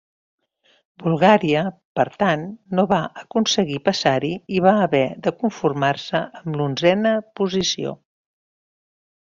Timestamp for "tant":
2.23-2.45